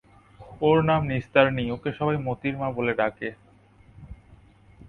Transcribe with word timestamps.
ওর 0.61 0.77
নাম 0.83 1.01
নিস্তারিণী, 1.07 1.65
ওকে 1.71 1.89
সবাই 1.93 2.17
মোতির 2.17 2.55
মা 2.57 2.67
বলে 2.71 2.93
ডাকে। 2.93 3.29